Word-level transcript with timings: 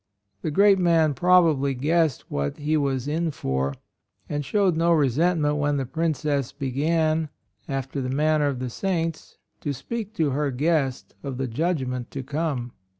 The 0.41 0.49
great 0.49 0.79
man 0.79 1.13
probably 1.13 1.75
guessed 1.75 2.31
what 2.31 2.57
he 2.57 2.75
was 2.75 3.07
"in 3.07 3.29
for," 3.29 3.75
and 4.27 4.43
showed 4.43 4.75
no 4.75 4.91
resentment 4.93 5.57
when 5.57 5.69
AND 5.77 5.77
MOTHER. 5.77 5.89
43 5.91 5.91
the 5.91 5.93
Princess 6.07 6.51
began, 6.53 7.29
after 7.69 8.01
the 8.01 8.09
manner 8.09 8.47
of 8.47 8.57
the 8.57 8.71
saints, 8.71 9.37
to 9.59 9.73
speak 9.73 10.15
to 10.15 10.31
her 10.31 10.49
guest 10.49 11.13
of 11.21 11.37
the 11.37 11.45
judgment 11.47 12.09
to 12.09 12.23
come. 12.23 12.71